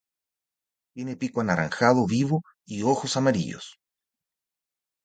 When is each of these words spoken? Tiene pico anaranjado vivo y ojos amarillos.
Tiene 0.95 1.15
pico 1.15 1.41
anaranjado 1.41 2.07
vivo 2.07 2.41
y 2.65 2.81
ojos 2.81 3.17
amarillos. 3.17 3.75